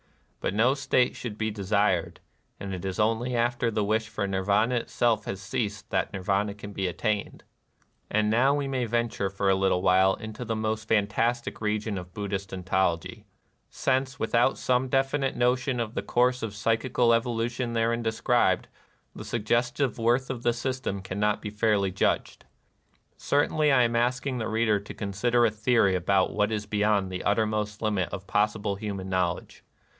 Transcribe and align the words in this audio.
But 0.39 0.55
no 0.55 0.73
state 0.73 1.15
should 1.15 1.37
be 1.37 1.51
desired; 1.51 2.19
and 2.59 2.73
it 2.73 2.83
is 2.83 2.99
only 2.99 3.35
after 3.35 3.69
the 3.69 3.83
wish 3.83 4.07
for 4.09 4.25
Nir 4.25 4.41
vana 4.41 4.73
itself 4.77 5.25
has 5.25 5.39
ceased 5.39 5.91
that 5.91 6.11
Nirvana 6.11 6.55
can 6.55 6.73
be 6.73 6.87
attained. 6.87 7.43
And 8.09 8.27
now 8.31 8.55
we 8.55 8.67
may 8.67 8.85
venture 8.85 9.29
for 9.29 9.47
a 9.51 9.55
little 9.55 9.83
while 9.83 10.15
into 10.15 10.43
the 10.43 10.55
most 10.55 10.87
fantastic 10.87 11.61
region 11.61 11.99
of 11.99 12.15
Buddhist 12.15 12.51
ontology,— 12.51 13.27
since, 13.69 14.17
without 14.19 14.57
some 14.57 14.87
definite 14.89 15.35
notion 15.35 15.79
of 15.79 15.93
the 15.93 16.01
course 16.01 16.41
of 16.41 16.55
psychical 16.55 17.13
evolution 17.13 17.73
therein 17.73 18.01
described, 18.01 18.67
the 19.15 19.23
suggestive 19.23 19.99
worth 19.99 20.31
of 20.31 20.41
the 20.41 20.53
system 20.53 21.03
cannot 21.03 21.43
be 21.43 21.51
fairly 21.51 21.91
judged. 21.91 22.45
Certainly 23.17 23.71
I 23.71 23.83
am 23.83 23.95
ask 23.95 24.25
ing 24.25 24.39
the 24.39 24.49
reader 24.49 24.79
to 24.79 24.93
consider 24.95 25.45
a 25.45 25.51
theory 25.51 25.93
about 25.93 26.33
what 26.33 26.51
is 26.51 26.65
beyond 26.65 27.11
the 27.11 27.23
uttermost 27.23 27.83
limit 27.83 28.09
of 28.09 28.25
possible 28.25 28.77
hu 28.77 28.95
man 28.95 29.07
knowledge. 29.07 29.63